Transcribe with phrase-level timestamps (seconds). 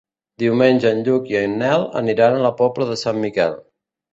[0.43, 3.59] Diumenge en Lluc i en Nel aniran a la Pobla de Sant Miquel.